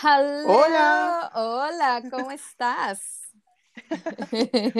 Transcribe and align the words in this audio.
Hola. 0.00 1.30
Hola, 1.34 2.02
¿cómo 2.08 2.30
estás? 2.30 3.22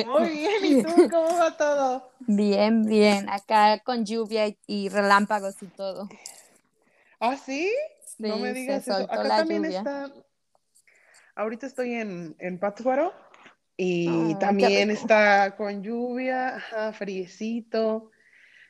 Muy 0.07 0.29
bien, 0.29 0.65
¿y 0.65 0.83
tú 0.83 0.89
cómo 1.11 1.39
va 1.39 1.57
todo? 1.57 2.13
Bien, 2.21 2.85
bien, 2.85 3.29
acá 3.29 3.81
con 3.81 4.05
lluvia 4.05 4.55
y, 4.67 4.89
relámpagos 4.89 5.61
y 5.63 5.67
todo. 5.67 6.09
¿Ah, 7.19 7.37
sí? 7.37 7.69
no 8.19 8.39
me 8.39 8.53
digas 8.53 8.87
eso. 8.87 8.97
Acá 8.97 9.29
también 9.29 9.65
está. 9.65 10.13
Ahorita 11.35 11.67
estoy 11.67 11.95
en, 11.95 12.37
en 12.39 12.59
Pátzcuaro 12.59 13.13
y 13.77 14.35
también 14.37 14.91
está 14.91 15.57
con 15.57 15.83
lluvia, 15.83 16.57
ajá, 16.57 16.93
friecito. 16.93 18.13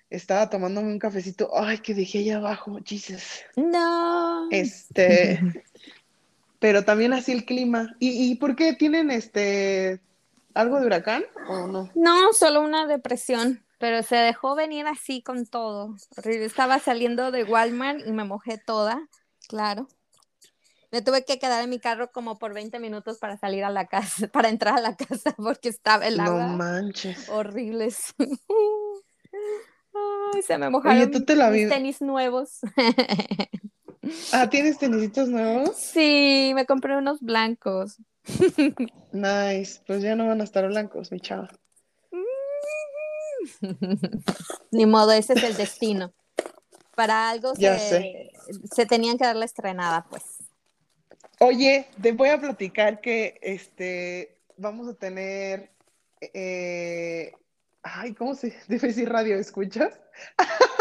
Estaba 0.09 0.49
tomándome 0.49 0.89
un 0.89 0.99
cafecito. 0.99 1.51
Ay, 1.55 1.79
que 1.79 1.93
dejé 1.93 2.21
allá 2.21 2.39
abajo, 2.39 2.79
Jesus. 2.83 3.43
No. 3.57 4.49
Este. 4.51 5.41
pero 6.59 6.84
también 6.84 7.12
así 7.12 7.32
el 7.32 7.45
clima. 7.45 7.96
¿Y, 7.98 8.30
¿Y 8.30 8.34
por 8.36 8.56
qué 8.56 8.73
tienen 8.74 9.10
este 9.10 10.01
algo 10.55 10.80
de 10.80 10.87
huracán 10.87 11.24
o 11.48 11.66
no? 11.66 11.91
No, 11.95 12.33
solo 12.33 12.60
una 12.60 12.87
depresión, 12.87 13.64
pero 13.78 14.02
se 14.02 14.16
dejó 14.16 14.55
venir 14.56 14.86
así 14.86 15.23
con 15.23 15.47
todo. 15.47 15.95
Estaba 16.24 16.78
saliendo 16.78 17.30
de 17.30 17.45
Walmart 17.45 18.06
y 18.06 18.12
me 18.12 18.24
mojé 18.24 18.59
toda, 18.59 19.00
claro. 19.48 19.88
Me 20.91 21.02
tuve 21.02 21.24
que 21.24 21.38
quedar 21.38 21.62
en 21.62 21.70
mi 21.70 21.78
carro 21.78 22.10
como 22.10 22.38
por 22.38 22.55
20 22.55 22.78
minutos 22.78 23.19
para 23.19 23.36
salir 23.36 23.62
a 23.62 23.70
la 23.70 23.86
casa, 23.86 24.27
para 24.33 24.48
entrar 24.48 24.78
a 24.78 24.80
la 24.80 24.97
casa 24.97 25.34
porque 25.36 25.69
estaba 25.69 26.06
el 26.06 26.19
agua. 26.19 26.47
No 26.47 26.56
manches. 26.56 27.28
Horribles. 27.28 28.14
Ay, 30.33 30.42
se 30.42 30.56
me 30.59 30.70
mojaron 30.70 31.11
¿tú 31.11 31.25
te 31.25 31.34
la 31.34 31.50
mis 31.50 31.69
tenis 31.69 32.00
nuevos. 32.00 32.61
Ah, 34.33 34.48
¿tienes 34.48 34.79
tenisitos 34.79 35.29
nuevos? 35.29 35.77
Sí, 35.77 36.52
me 36.55 36.66
compré 36.66 36.97
unos 36.97 37.20
blancos. 37.20 37.97
Nice, 39.12 39.80
pues 39.87 40.02
ya 40.02 40.15
no 40.15 40.27
van 40.27 40.41
a 40.41 40.45
estar 40.45 40.67
blancos, 40.69 41.11
mi 41.11 41.20
chava. 41.20 41.48
Ni 44.70 44.87
modo, 44.87 45.12
ese 45.12 45.33
es 45.34 45.42
el 45.42 45.56
destino. 45.56 46.12
Para 46.95 47.31
algo 47.31 47.55
se, 47.55 48.31
se 48.72 48.87
tenían 48.87 49.19
que 49.19 49.25
dar 49.25 49.37
la 49.37 49.45
estrenada, 49.45 50.06
pues. 50.11 50.22
Oye, 51.41 51.87
te 52.03 52.12
voy 52.12 52.28
a 52.31 52.41
platicar 52.41 53.00
que 53.00 53.39
este 53.41 54.39
vamos 54.56 54.89
a 54.89 54.94
tener 54.94 55.70
eh, 56.20 57.33
ay, 57.83 58.15
¿cómo 58.15 58.34
se 58.34 58.55
debe 58.69 58.89
decir 58.89 59.09
radio 59.09 59.37
escuchas? 59.37 59.98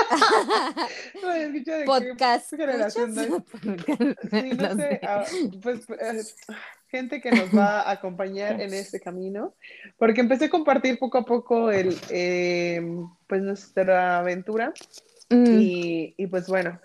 Podcast. 1.85 2.53
Generación 2.55 3.13
sí, 3.15 4.49
no 4.57 4.75
sé, 4.75 4.99
ah, 5.03 5.23
pues 5.61 5.89
eh, 5.89 6.23
gente 6.87 7.21
que 7.21 7.31
nos 7.31 7.55
va 7.55 7.81
a 7.81 7.91
acompañar 7.91 8.61
en 8.61 8.73
este 8.73 8.99
camino, 8.99 9.55
porque 9.97 10.21
empecé 10.21 10.45
a 10.45 10.49
compartir 10.49 10.97
poco 10.99 11.17
a 11.17 11.25
poco 11.25 11.71
el, 11.71 11.97
em, 12.09 13.07
pues 13.27 13.41
nuestra 13.41 14.19
aventura 14.19 14.73
mm. 15.29 15.59
y, 15.59 16.13
y, 16.17 16.27
pues 16.27 16.47
bueno, 16.47 16.79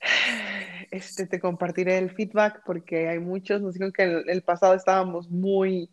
este, 0.90 1.26
te 1.26 1.40
compartiré 1.40 1.98
el 1.98 2.10
feedback 2.10 2.62
porque 2.64 3.08
hay 3.08 3.18
muchos, 3.18 3.60
nos 3.60 3.74
dijeron 3.74 3.92
que 3.92 4.04
el, 4.04 4.28
el 4.28 4.42
pasado 4.42 4.74
estábamos 4.74 5.30
muy, 5.30 5.90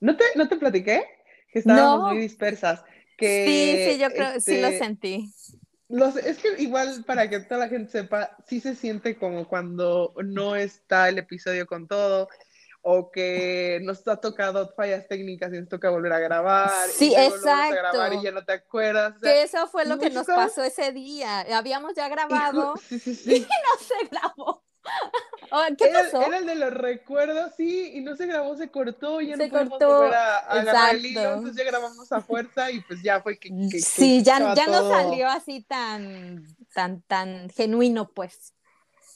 ¿no 0.00 0.16
te, 0.16 0.24
no 0.34 0.48
te 0.48 0.56
platiqué? 0.56 1.04
Que 1.52 1.60
estábamos 1.60 2.12
muy 2.12 2.22
dispersas. 2.22 2.82
Que, 3.16 3.44
sí, 3.46 3.92
sí, 3.92 4.00
yo 4.00 4.08
creo, 4.10 4.32
que 4.34 4.40
sí 4.40 4.60
lo 4.60 4.68
este, 4.68 4.78
sentí. 4.78 5.30
Los, 5.90 6.16
es 6.16 6.38
que 6.38 6.62
igual 6.62 7.04
para 7.04 7.28
que 7.28 7.40
toda 7.40 7.62
la 7.62 7.68
gente 7.68 7.90
sepa, 7.90 8.36
sí 8.46 8.60
se 8.60 8.76
siente 8.76 9.18
como 9.18 9.48
cuando 9.48 10.14
no 10.24 10.54
está 10.54 11.08
el 11.08 11.18
episodio 11.18 11.66
con 11.66 11.88
todo 11.88 12.28
o 12.82 13.10
que 13.10 13.80
nos 13.82 14.06
ha 14.08 14.16
tocado 14.16 14.72
fallas 14.74 15.06
técnicas 15.08 15.52
y 15.52 15.58
nos 15.58 15.68
toca 15.68 15.90
volver 15.90 16.12
a 16.12 16.18
grabar. 16.18 16.88
Sí, 16.88 17.10
y 17.10 17.14
exacto. 17.14 17.50
A 17.50 17.74
grabar 17.74 18.12
y 18.14 18.22
ya 18.22 18.30
no 18.30 18.44
te 18.44 18.52
acuerdas. 18.52 19.14
que 19.20 19.42
eso 19.42 19.66
fue 19.66 19.84
lo 19.84 19.98
que 19.98 20.10
nos 20.10 20.26
pasó 20.26 20.62
ese 20.62 20.92
día. 20.92 21.40
Habíamos 21.56 21.94
ya 21.94 22.08
grabado 22.08 22.76
sí, 22.88 22.98
sí, 22.98 23.14
sí. 23.14 23.34
y 23.36 23.40
no 23.40 23.46
se 23.84 24.08
grabó. 24.08 24.59
¿Qué 25.78 25.88
era, 25.88 26.04
pasó? 26.04 26.22
Era 26.22 26.38
el 26.38 26.46
de 26.46 26.54
los 26.54 26.72
recuerdos, 26.72 27.52
sí, 27.56 27.92
y 27.94 28.00
no 28.00 28.16
se 28.16 28.26
grabó, 28.26 28.56
se 28.56 28.70
cortó, 28.70 29.20
y 29.20 29.28
ya 29.28 29.36
se 29.36 29.48
no 29.48 29.68
cortó. 29.68 30.02
a, 30.04 30.52
a 30.52 30.90
entonces 30.92 31.56
ya 31.56 31.64
grabamos 31.64 32.12
a 32.12 32.20
fuerza 32.20 32.70
y 32.70 32.80
pues 32.82 33.02
ya 33.02 33.20
fue 33.20 33.38
que. 33.38 33.50
que 33.70 33.80
sí, 33.80 34.22
ya, 34.22 34.54
ya 34.54 34.66
no 34.66 34.88
salió 34.88 35.28
así 35.28 35.62
tan, 35.62 36.44
tan, 36.72 37.02
tan 37.02 37.50
genuino, 37.50 38.10
pues. 38.12 38.54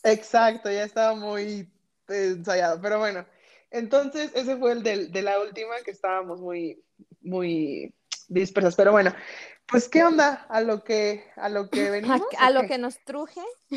Exacto, 0.03 0.71
ya 0.71 0.85
estaba 0.85 1.15
muy 1.15 1.71
ensayado, 2.09 2.81
pero 2.81 2.99
bueno. 2.99 3.25
Entonces, 3.71 4.31
ese 4.35 4.57
fue 4.57 4.73
el 4.73 4.83
del, 4.83 5.11
de 5.11 5.23
la 5.23 5.41
última 5.41 5.75
que 5.85 5.91
estábamos 5.91 6.41
muy, 6.41 6.83
muy 7.23 7.93
dispersas. 8.29 8.77
Pero 8.77 8.93
bueno, 8.93 9.15
pues, 9.67 9.89
¿qué 9.89 10.05
onda 10.05 10.47
a 10.49 10.61
lo 10.61 10.85
que, 10.85 11.25
a 11.37 11.49
lo 11.49 11.71
que 11.71 11.91
venimos? 11.91 12.21
A, 12.39 12.51
lo 12.51 12.67
que 12.67 12.79
nos 12.79 12.99
truje. 13.05 13.41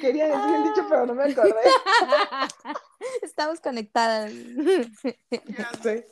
Quería 0.00 0.26
decir 0.26 0.54
el 0.54 0.64
dicho, 0.64 0.86
pero 0.88 1.06
no 1.06 1.14
me 1.14 1.24
acordé. 1.32 1.54
Estamos 3.22 3.60
conectadas. 3.60 4.32
Ya 5.32 5.70
sé. 5.82 6.06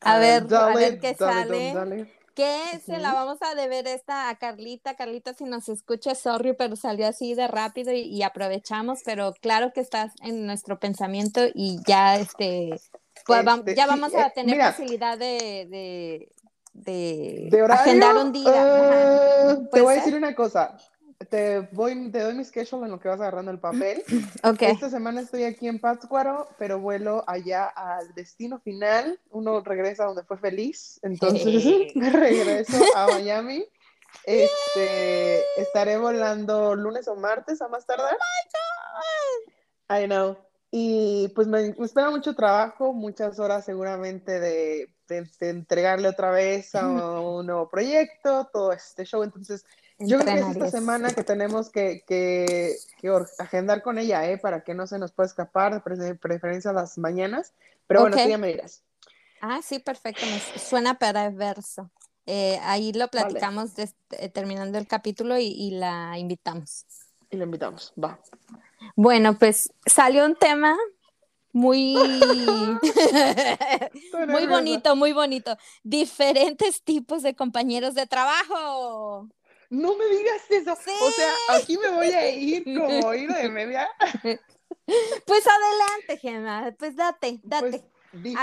A 0.00 0.18
ver, 0.18 0.46
a 0.54 0.74
ver 0.74 1.00
qué 1.00 1.14
sale. 1.14 2.08
¿Qué 2.34 2.80
se 2.86 2.96
la 2.96 3.12
vamos 3.12 3.38
a 3.42 3.54
deber 3.54 3.86
esta 3.86 4.30
a 4.30 4.36
Carlita? 4.36 4.94
Carlita, 4.94 5.34
si 5.34 5.44
nos 5.44 5.68
escucha, 5.68 6.14
sorry, 6.14 6.54
pero 6.54 6.76
salió 6.76 7.06
así 7.06 7.34
de 7.34 7.46
rápido 7.46 7.92
y, 7.92 8.22
aprovechamos, 8.22 9.00
pero 9.04 9.34
claro 9.34 9.72
que 9.74 9.80
estás 9.80 10.14
en 10.22 10.46
nuestro 10.46 10.78
pensamiento 10.78 11.42
y 11.54 11.78
ya 11.86 12.16
este 12.16 12.80
pues 13.26 13.46
este, 13.46 13.74
ya 13.74 13.86
vamos 13.86 14.14
a 14.14 14.26
eh, 14.26 14.32
tener 14.34 14.58
facilidad 14.58 15.18
de, 15.18 16.28
de, 16.74 17.66
agendar 17.70 18.16
un 18.16 18.32
día. 18.32 19.52
Eh, 19.52 19.68
te 19.72 19.80
voy 19.80 19.94
a 19.94 19.96
decir 19.96 20.14
una 20.14 20.34
cosa. 20.34 20.76
Te, 21.30 21.60
voy, 21.72 22.10
te 22.10 22.18
doy 22.18 22.34
mi 22.34 22.44
schedule 22.44 22.84
en 22.84 22.90
lo 22.90 22.98
que 22.98 23.08
vas 23.08 23.20
agarrando 23.20 23.50
el 23.50 23.60
papel. 23.60 24.02
Okay. 24.44 24.72
Esta 24.72 24.90
semana 24.90 25.20
estoy 25.20 25.44
aquí 25.44 25.68
en 25.68 25.78
Pátzcuaro, 25.78 26.48
pero 26.58 26.80
vuelo 26.80 27.22
allá 27.26 27.66
al 27.66 28.12
destino 28.14 28.58
final. 28.58 29.20
Uno 29.30 29.60
regresa 29.60 30.04
donde 30.04 30.24
fue 30.24 30.36
feliz, 30.38 30.98
entonces 31.02 31.44
regreso 31.94 32.82
a 32.96 33.06
Miami. 33.06 33.64
Este, 34.24 35.40
estaré 35.60 35.96
volando 35.96 36.74
lunes 36.74 37.08
o 37.08 37.16
martes 37.16 37.62
a 37.62 37.68
más 37.68 37.86
tardar. 37.86 38.14
Oh 38.14 38.18
my 38.18 39.98
God. 39.98 40.02
I 40.04 40.06
know. 40.06 40.51
Y 40.74 41.28
pues 41.34 41.48
me, 41.48 41.74
espera 41.84 42.08
mucho 42.08 42.34
trabajo, 42.34 42.94
muchas 42.94 43.38
horas 43.38 43.66
seguramente 43.66 44.40
de, 44.40 44.88
entregarle 45.40 46.08
otra 46.08 46.30
vez 46.30 46.74
a 46.74 46.88
un 47.20 47.44
nuevo 47.44 47.68
proyecto, 47.68 48.48
todo 48.50 48.72
este 48.72 49.04
show. 49.04 49.22
Entonces, 49.22 49.66
yo 49.98 50.18
creo 50.18 50.34
que 50.34 50.40
es 50.40 50.56
esta 50.56 50.70
semana 50.70 51.10
que 51.10 51.24
tenemos 51.24 51.68
que, 51.68 52.02
que, 52.06 52.74
agendar 53.38 53.82
con 53.82 53.98
ella, 53.98 54.26
¿eh? 54.30 54.38
Para 54.38 54.64
que 54.64 54.72
no 54.72 54.86
se 54.86 54.98
nos 54.98 55.12
pueda 55.12 55.26
escapar, 55.26 55.84
de 55.84 56.14
preferencia 56.14 56.72
las 56.72 56.96
mañanas. 56.96 57.52
Pero 57.86 58.00
bueno, 58.00 58.16
tú 58.16 58.26
ya 58.26 58.38
me 58.38 58.48
dirás. 58.48 58.82
Ah, 59.42 59.60
sí, 59.62 59.78
perfecto. 59.78 60.24
suena 60.56 60.98
perverso. 60.98 61.90
Eh, 62.24 62.58
ahí 62.62 62.94
lo 62.94 63.08
platicamos 63.08 63.72
eh, 63.78 64.28
terminando 64.30 64.78
el 64.78 64.86
capítulo 64.86 65.36
y, 65.36 65.48
y 65.48 65.72
la 65.72 66.16
invitamos. 66.16 66.86
Y 67.28 67.36
la 67.36 67.44
invitamos, 67.44 67.92
va. 68.02 68.18
Bueno, 68.96 69.38
pues 69.38 69.72
salió 69.86 70.24
un 70.24 70.36
tema 70.36 70.76
muy, 71.52 71.94
muy 74.28 74.46
bonito, 74.46 74.96
muy 74.96 75.12
bonito. 75.12 75.56
Diferentes 75.82 76.82
tipos 76.82 77.22
de 77.22 77.34
compañeros 77.34 77.94
de 77.94 78.06
trabajo. 78.06 79.28
No 79.68 79.96
me 79.96 80.06
digas 80.06 80.50
eso. 80.50 80.72
O 80.72 81.10
sea, 81.10 81.32
aquí 81.56 81.78
me 81.78 81.90
voy 81.90 82.08
a 82.08 82.30
ir 82.30 82.64
como 82.64 83.14
ir 83.14 83.32
de 83.32 83.48
media. 83.48 83.88
Pues 85.26 85.44
adelante, 85.46 86.18
Gemma. 86.20 86.74
Pues 86.76 86.96
date, 86.96 87.38
date. 87.44 87.84
Pues, 88.10 88.34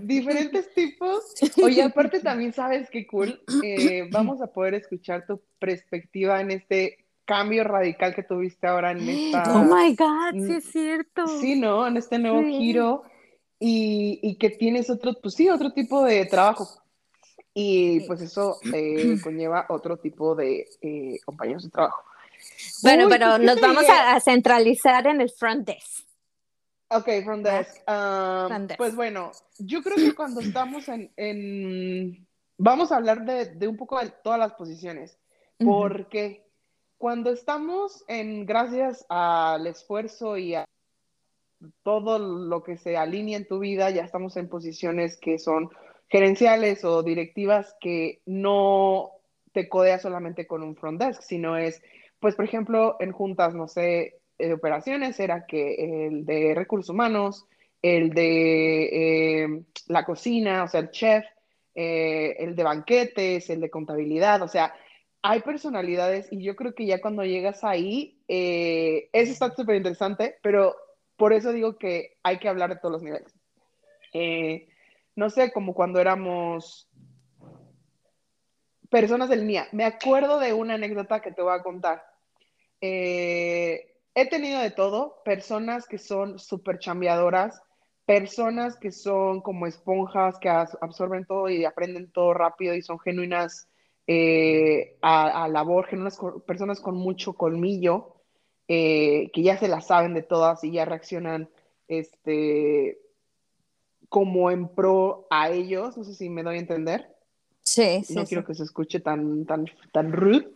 diferentes 0.00 0.72
tipos. 0.74 1.34
Oye, 1.62 1.82
aparte 1.82 2.20
también 2.20 2.52
sabes 2.52 2.88
qué 2.88 3.06
cool. 3.06 3.42
Eh, 3.62 4.08
vamos 4.10 4.40
a 4.40 4.46
poder 4.46 4.74
escuchar 4.74 5.26
tu 5.26 5.42
perspectiva 5.58 6.40
en 6.40 6.52
este 6.52 7.01
cambio 7.32 7.64
radical 7.64 8.14
que 8.14 8.22
tuviste 8.22 8.66
ahora 8.66 8.90
en 8.90 9.08
esta... 9.08 9.42
Oh 9.54 9.64
my 9.64 9.94
God, 9.94 10.46
sí 10.46 10.52
es 10.52 10.64
cierto. 10.64 11.26
Sí, 11.40 11.58
¿no? 11.58 11.86
En 11.86 11.96
este 11.96 12.18
nuevo 12.18 12.42
giro 12.42 13.04
y, 13.58 14.18
y, 14.22 14.36
que 14.36 14.50
tienes 14.50 14.90
otro, 14.90 15.14
pues 15.20 15.34
sí, 15.34 15.48
otro 15.48 15.72
tipo 15.72 16.04
de 16.04 16.26
trabajo. 16.26 16.68
Y 17.54 18.00
pues 18.00 18.20
eso 18.20 18.58
eh, 18.74 19.16
conlleva 19.22 19.66
otro 19.70 19.96
tipo 19.96 20.34
de 20.34 20.66
eh, 20.82 21.18
compañeros 21.24 21.64
de 21.64 21.70
trabajo. 21.70 22.02
Bueno, 22.82 23.08
pero 23.08 23.36
pues, 23.36 23.42
nos 23.42 23.60
vamos 23.60 23.84
a, 23.88 24.20
centralizar 24.20 25.06
en 25.06 25.20
el 25.22 25.30
front 25.30 25.66
desk. 25.66 26.04
Ok, 26.88 27.08
front 27.24 27.46
desk. 27.46 27.82
Um, 27.88 28.66
pues 28.76 28.94
bueno, 28.94 29.32
yo 29.58 29.82
creo 29.82 29.96
que 29.96 30.14
cuando 30.14 30.40
estamos 30.40 30.88
en, 30.88 31.10
en... 31.16 32.26
Vamos 32.58 32.92
a 32.92 32.96
hablar 32.96 33.24
de, 33.24 33.46
de, 33.54 33.68
un 33.68 33.78
poco 33.78 33.98
de 33.98 34.10
todas 34.22 34.38
las 34.38 34.52
posiciones. 34.52 35.18
¿Por 35.58 36.08
qué? 36.08 36.51
Cuando 37.02 37.32
estamos 37.32 38.04
en, 38.06 38.46
gracias 38.46 39.04
al 39.08 39.66
esfuerzo 39.66 40.38
y 40.38 40.54
a 40.54 40.68
todo 41.82 42.20
lo 42.20 42.62
que 42.62 42.76
se 42.76 42.96
alinea 42.96 43.38
en 43.38 43.48
tu 43.48 43.58
vida, 43.58 43.90
ya 43.90 44.04
estamos 44.04 44.36
en 44.36 44.48
posiciones 44.48 45.16
que 45.16 45.40
son 45.40 45.68
gerenciales 46.08 46.84
o 46.84 47.02
directivas 47.02 47.74
que 47.80 48.20
no 48.24 49.10
te 49.50 49.68
codea 49.68 49.98
solamente 49.98 50.46
con 50.46 50.62
un 50.62 50.76
front 50.76 51.02
desk, 51.02 51.22
sino 51.22 51.56
es, 51.56 51.82
pues, 52.20 52.36
por 52.36 52.44
ejemplo, 52.44 52.94
en 53.00 53.10
juntas, 53.10 53.52
no 53.52 53.66
sé, 53.66 54.20
de 54.38 54.52
operaciones, 54.52 55.18
era 55.18 55.44
que 55.44 56.06
el 56.06 56.24
de 56.24 56.54
recursos 56.54 56.90
humanos, 56.90 57.46
el 57.82 58.10
de 58.10 59.42
eh, 59.42 59.62
la 59.88 60.04
cocina, 60.04 60.62
o 60.62 60.68
sea, 60.68 60.78
el 60.78 60.92
chef, 60.92 61.24
eh, 61.74 62.36
el 62.38 62.54
de 62.54 62.62
banquetes, 62.62 63.50
el 63.50 63.60
de 63.60 63.70
contabilidad, 63.70 64.40
o 64.42 64.46
sea, 64.46 64.72
hay 65.22 65.40
personalidades 65.40 66.30
y 66.32 66.42
yo 66.42 66.56
creo 66.56 66.74
que 66.74 66.86
ya 66.86 67.00
cuando 67.00 67.24
llegas 67.24 67.62
ahí, 67.62 68.20
eh, 68.26 69.08
eso 69.12 69.32
está 69.32 69.54
súper 69.54 69.76
interesante, 69.76 70.36
pero 70.42 70.74
por 71.16 71.32
eso 71.32 71.52
digo 71.52 71.78
que 71.78 72.18
hay 72.24 72.38
que 72.38 72.48
hablar 72.48 72.70
de 72.70 72.76
todos 72.76 72.92
los 72.92 73.02
niveles. 73.02 73.32
Eh, 74.12 74.68
no 75.14 75.30
sé, 75.30 75.52
como 75.52 75.74
cuando 75.74 76.00
éramos 76.00 76.88
personas 78.90 79.28
del 79.28 79.42
MIA. 79.42 79.68
Me 79.72 79.84
acuerdo 79.84 80.40
de 80.40 80.52
una 80.52 80.74
anécdota 80.74 81.20
que 81.20 81.32
te 81.32 81.42
voy 81.42 81.54
a 81.54 81.62
contar. 81.62 82.04
Eh, 82.80 83.94
he 84.14 84.28
tenido 84.28 84.60
de 84.60 84.72
todo, 84.72 85.22
personas 85.24 85.86
que 85.86 85.98
son 85.98 86.40
súper 86.40 86.80
chambeadoras, 86.80 87.62
personas 88.04 88.76
que 88.76 88.90
son 88.90 89.40
como 89.40 89.66
esponjas, 89.66 90.38
que 90.40 90.48
absorben 90.48 91.24
todo 91.24 91.48
y 91.48 91.64
aprenden 91.64 92.10
todo 92.10 92.34
rápido 92.34 92.74
y 92.74 92.82
son 92.82 92.98
genuinas 92.98 93.68
eh, 94.06 94.96
a, 95.00 95.48
labor, 95.48 95.88
unas 95.92 96.18
personas 96.46 96.80
con 96.80 96.96
mucho 96.96 97.34
colmillo, 97.34 98.16
eh, 98.68 99.30
que 99.32 99.42
ya 99.42 99.58
se 99.58 99.68
las 99.68 99.86
saben 99.86 100.14
de 100.14 100.22
todas 100.22 100.64
y 100.64 100.72
ya 100.72 100.84
reaccionan 100.84 101.48
este, 101.88 102.98
como 104.08 104.50
en 104.50 104.68
pro 104.68 105.26
a 105.30 105.50
ellos, 105.50 105.96
no 105.96 106.04
sé 106.04 106.14
si 106.14 106.28
me 106.30 106.42
doy 106.42 106.56
a 106.56 106.60
entender. 106.60 107.14
Sí, 107.62 108.02
sí. 108.04 108.14
No 108.14 108.24
quiero 108.24 108.44
que 108.44 108.54
se 108.54 108.64
escuche 108.64 109.00
tan, 109.00 109.46
tan, 109.46 109.66
tan 109.92 110.12
rude. 110.12 110.48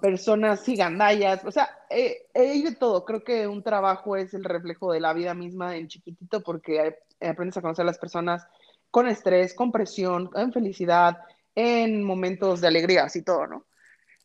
personas 0.00 0.64
gigandallas, 0.64 1.44
o 1.44 1.50
sea, 1.50 1.68
eh, 1.90 2.26
hay 2.34 2.62
de 2.62 2.74
todo. 2.74 3.04
Creo 3.04 3.24
que 3.24 3.48
un 3.48 3.62
trabajo 3.62 4.16
es 4.16 4.32
el 4.34 4.44
reflejo 4.44 4.92
de 4.92 5.00
la 5.00 5.12
vida 5.12 5.34
misma 5.34 5.76
en 5.76 5.88
chiquitito 5.88 6.40
porque 6.42 6.96
aprendes 7.20 7.56
a 7.56 7.62
conocer 7.62 7.82
a 7.82 7.86
las 7.86 7.98
personas 7.98 8.46
con 8.90 9.08
estrés, 9.08 9.54
con 9.54 9.72
presión, 9.72 10.30
en 10.34 10.52
felicidad, 10.52 11.18
en 11.56 12.04
momentos 12.04 12.60
de 12.60 12.68
alegría, 12.68 13.06
y 13.12 13.22
todo, 13.22 13.46
¿no? 13.46 13.66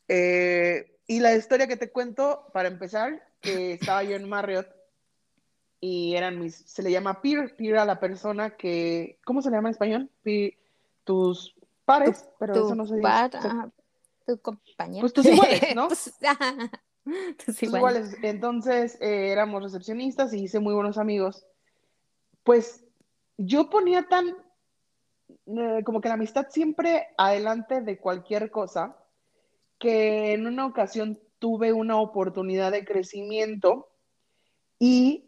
Eh, 0.08 1.00
y 1.08 1.20
la 1.22 1.34
historia 1.36 1.68
que 1.68 1.78
te 1.78 1.90
cuento, 1.90 2.46
para 2.54 2.68
empezar, 2.68 3.26
que 3.40 3.74
estaba 3.74 4.04
yo 4.04 4.16
en 4.16 4.30
Marriott 4.30 4.68
y 5.80 6.16
eran 6.16 6.40
mis, 6.40 6.56
se 6.56 6.84
le 6.84 6.92
llama 6.92 7.22
peer, 7.22 7.56
peer 7.56 7.78
a 7.78 7.86
la 7.86 8.00
persona 8.00 8.52
que, 8.52 9.18
¿cómo 9.26 9.42
se 9.42 9.50
le 9.50 9.58
llama 9.58 9.70
en 9.70 9.74
español? 9.74 10.10
tus 11.04 11.56
pares, 11.86 12.30
pero 12.38 12.54
eso 12.54 12.76
no 12.76 12.86
se 12.86 12.98
dice. 12.98 13.10
tu 14.28 14.40
compañero. 14.40 15.02
Pues 15.02 15.14
tus 15.14 15.26
iguales, 15.26 15.76
¿no? 15.76 15.88
tus, 17.46 17.64
iguales. 17.64 18.16
Entonces 18.22 18.98
eh, 19.02 19.32
éramos 19.32 19.64
recepcionistas 19.64 20.34
y 20.34 20.44
hice 20.44 20.60
muy 20.60 20.76
buenos 20.76 20.98
amigos. 21.00 21.48
Pues 22.44 22.84
yo 23.38 23.70
ponía 23.70 24.08
tan 24.08 24.36
como 25.84 26.02
que 26.02 26.08
la 26.08 26.16
amistad 26.16 26.48
siempre 26.50 27.08
adelante 27.18 27.82
de 27.82 27.98
cualquier 27.98 28.52
cosa, 28.52 28.98
que 29.80 30.34
en 30.34 30.48
una 30.48 30.66
ocasión 30.66 31.20
tuve 31.40 31.74
una 31.74 32.00
oportunidad 32.00 32.72
de 32.72 32.86
crecimiento 32.86 33.90
y 34.78 35.26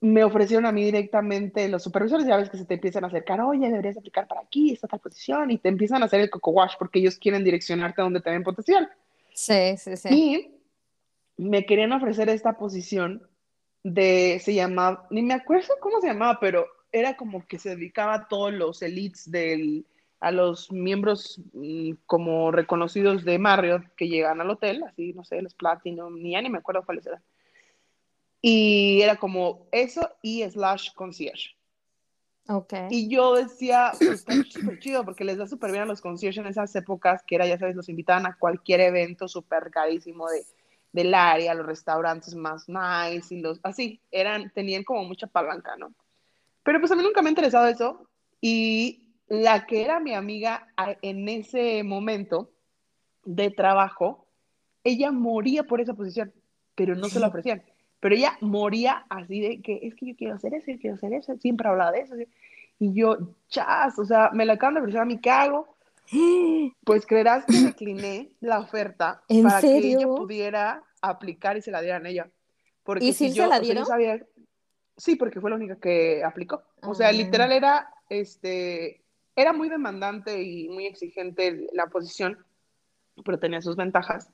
me 0.00 0.24
ofrecieron 0.24 0.66
a 0.66 0.72
mí 0.72 0.84
directamente 0.84 1.68
los 1.68 1.82
supervisores, 1.82 2.26
ya 2.26 2.36
ves 2.36 2.48
que 2.48 2.56
se 2.56 2.64
te 2.64 2.74
empiezan 2.74 3.04
a 3.04 3.08
acercar, 3.08 3.40
oye, 3.42 3.68
deberías 3.68 3.98
aplicar 3.98 4.26
para 4.26 4.40
aquí, 4.40 4.72
esta 4.72 4.88
tal 4.88 5.00
posición, 5.00 5.50
y 5.50 5.58
te 5.58 5.68
empiezan 5.68 6.02
a 6.02 6.06
hacer 6.06 6.20
el 6.20 6.30
coco 6.30 6.52
wash 6.52 6.74
porque 6.78 6.98
ellos 6.98 7.18
quieren 7.18 7.44
direccionarte 7.44 8.00
a 8.00 8.04
donde 8.04 8.20
te 8.20 8.30
ven 8.30 8.42
potencial. 8.42 8.90
Sí, 9.34 9.76
sí, 9.76 9.96
sí. 9.96 10.08
Y 10.08 10.54
me 11.36 11.66
querían 11.66 11.92
ofrecer 11.92 12.28
esta 12.28 12.56
posición 12.56 13.28
de, 13.82 14.40
se 14.42 14.54
llamaba, 14.54 15.06
ni 15.10 15.22
me 15.22 15.34
acuerdo 15.34 15.74
cómo 15.80 16.00
se 16.00 16.08
llamaba, 16.08 16.38
pero 16.40 16.66
era 16.92 17.16
como 17.16 17.46
que 17.46 17.58
se 17.58 17.70
dedicaba 17.70 18.14
a 18.14 18.28
todos 18.28 18.52
los 18.52 18.82
elites 18.82 19.30
del, 19.30 19.86
a 20.20 20.30
los 20.30 20.70
miembros 20.70 21.40
mm, 21.52 21.92
como 22.06 22.50
reconocidos 22.50 23.24
de 23.24 23.38
Marriott 23.38 23.84
que 23.96 24.08
llegan 24.08 24.40
al 24.40 24.50
hotel, 24.50 24.82
así, 24.84 25.12
no 25.14 25.24
sé, 25.24 25.40
los 25.42 25.54
Platinum, 25.54 26.14
ni 26.20 26.32
ya 26.32 26.42
ni 26.42 26.50
me 26.50 26.58
acuerdo 26.58 26.84
cuáles 26.84 27.06
eran. 27.06 27.22
Y 28.42 29.00
era 29.02 29.16
como 29.16 29.66
eso 29.72 30.10
y 30.22 30.42
slash 30.42 30.92
concierge. 30.94 31.56
Ok. 32.48 32.72
Y 32.90 33.08
yo 33.08 33.34
decía, 33.34 33.92
pues, 33.98 34.10
está 34.26 34.32
súper 34.44 34.78
chido 34.78 35.04
porque 35.04 35.24
les 35.24 35.38
da 35.38 35.46
súper 35.46 35.70
bien 35.70 35.84
a 35.84 35.86
los 35.86 36.00
concierge 36.00 36.40
en 36.40 36.46
esas 36.46 36.74
épocas 36.74 37.22
que 37.26 37.36
era, 37.36 37.46
ya 37.46 37.58
sabes, 37.58 37.76
los 37.76 37.88
invitaban 37.88 38.26
a 38.26 38.36
cualquier 38.36 38.80
evento 38.80 39.28
súper 39.28 39.70
carísimo 39.70 40.28
de, 40.28 40.44
del 40.92 41.14
área, 41.14 41.54
los 41.54 41.66
restaurantes 41.66 42.34
más 42.34 42.68
nice 42.68 43.34
y 43.34 43.40
los, 43.40 43.60
así, 43.62 44.00
eran, 44.10 44.50
tenían 44.50 44.84
como 44.84 45.04
mucha 45.04 45.26
palanca, 45.26 45.76
¿no? 45.76 45.92
Pero 46.62 46.80
pues 46.80 46.92
a 46.92 46.96
mí 46.96 47.02
nunca 47.02 47.22
me 47.22 47.28
ha 47.28 47.30
interesado 47.30 47.66
eso. 47.66 48.06
Y 48.40 49.14
la 49.28 49.66
que 49.66 49.82
era 49.82 50.00
mi 50.00 50.14
amiga 50.14 50.68
en 51.02 51.28
ese 51.28 51.82
momento 51.82 52.50
de 53.24 53.50
trabajo, 53.50 54.26
ella 54.84 55.12
moría 55.12 55.64
por 55.64 55.80
esa 55.80 55.94
posición, 55.94 56.32
pero 56.74 56.94
no 56.94 57.08
se 57.08 57.20
la 57.20 57.28
ofrecían. 57.28 57.62
Pero 58.00 58.14
ella 58.14 58.36
moría 58.40 59.04
así 59.10 59.40
de 59.40 59.60
que 59.60 59.80
es 59.82 59.94
que 59.94 60.06
yo 60.06 60.16
quiero 60.16 60.34
hacer 60.34 60.54
eso, 60.54 60.70
yo 60.70 60.78
quiero 60.78 60.96
hacer 60.96 61.12
eso, 61.12 61.36
siempre 61.36 61.68
hablaba 61.68 61.92
de 61.92 62.00
eso. 62.00 62.14
Y 62.78 62.94
yo, 62.94 63.18
chas, 63.48 63.98
o 63.98 64.04
sea, 64.04 64.30
me 64.32 64.46
la 64.46 64.54
acaban 64.54 64.74
de 64.74 64.80
ofrecer 64.80 65.00
a 65.00 65.20
¿qué 65.20 65.30
hago? 65.30 65.76
Pues 66.84 67.06
creerás 67.06 67.44
que 67.44 67.60
decliné 67.60 68.30
la 68.40 68.58
oferta 68.58 69.22
para 69.42 69.60
que 69.60 69.76
ella 69.76 70.06
pudiera 70.06 70.82
aplicar 71.02 71.56
y 71.56 71.62
se 71.62 71.70
la 71.70 71.82
dieran 71.82 72.06
a 72.06 72.08
ella. 72.08 72.30
Porque 72.82 73.04
¿Y 73.04 73.12
si, 73.12 73.30
se 73.30 73.46
la 73.46 73.60
dieron? 73.60 73.86
sabía, 73.86 74.20
Sí, 75.00 75.16
porque 75.16 75.40
fue 75.40 75.48
la 75.48 75.56
única 75.56 75.76
que 75.76 76.22
aplicó. 76.22 76.62
O 76.82 76.94
sea, 76.94 77.08
ah. 77.08 77.12
literal 77.12 77.52
era, 77.52 77.88
este, 78.10 79.00
era 79.34 79.54
muy 79.54 79.70
demandante 79.70 80.42
y 80.42 80.68
muy 80.68 80.84
exigente 80.84 81.68
la 81.72 81.86
posición, 81.86 82.36
pero 83.24 83.38
tenía 83.38 83.62
sus 83.62 83.76
ventajas. 83.76 84.30